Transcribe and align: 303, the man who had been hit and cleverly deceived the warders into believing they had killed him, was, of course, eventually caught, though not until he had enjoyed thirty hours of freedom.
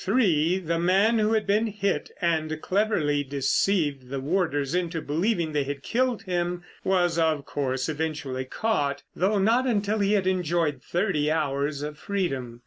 303, 0.03 0.57
the 0.65 0.79
man 0.79 1.19
who 1.19 1.33
had 1.33 1.45
been 1.45 1.67
hit 1.67 2.09
and 2.19 2.59
cleverly 2.59 3.23
deceived 3.23 4.09
the 4.09 4.19
warders 4.19 4.73
into 4.73 4.99
believing 4.99 5.51
they 5.53 5.63
had 5.63 5.83
killed 5.83 6.23
him, 6.23 6.63
was, 6.83 7.19
of 7.19 7.45
course, 7.45 7.87
eventually 7.87 8.43
caught, 8.45 9.03
though 9.15 9.37
not 9.37 9.67
until 9.67 9.99
he 9.99 10.13
had 10.13 10.25
enjoyed 10.25 10.81
thirty 10.81 11.29
hours 11.29 11.83
of 11.83 11.99
freedom. 11.99 12.59